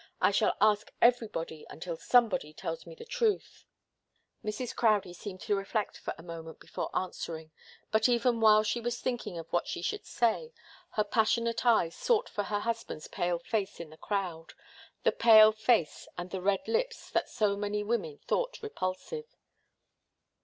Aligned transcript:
I 0.19 0.31
shall 0.31 0.57
ask 0.59 0.91
everybody 0.99 1.63
until 1.69 1.95
somebody 1.95 2.53
tells 2.53 2.87
me 2.87 2.95
the 2.95 3.05
truth." 3.05 3.65
Mrs. 4.43 4.75
Crowdie 4.75 5.13
seemed 5.13 5.41
to 5.41 5.55
reflect 5.55 5.95
for 5.99 6.15
a 6.17 6.23
moment 6.23 6.59
before 6.59 6.89
answering, 6.97 7.51
but 7.91 8.09
even 8.09 8.39
while 8.39 8.63
she 8.63 8.81
was 8.81 8.99
thinking 8.99 9.37
of 9.37 9.45
what 9.53 9.67
she 9.67 9.83
should 9.83 10.07
say, 10.07 10.53
her 10.93 11.03
passionate 11.03 11.67
eyes 11.67 11.95
sought 11.95 12.29
for 12.29 12.45
her 12.45 12.61
husband's 12.61 13.09
pale 13.09 13.37
face 13.37 13.79
in 13.79 13.91
the 13.91 13.95
crowd 13.97 14.55
the 15.03 15.11
pale 15.11 15.51
face 15.51 16.07
and 16.17 16.31
the 16.31 16.41
red 16.41 16.67
lips 16.67 17.11
that 17.11 17.29
so 17.29 17.55
many 17.55 17.83
women 17.83 18.17
thought 18.25 18.59
repulsive. 18.63 19.37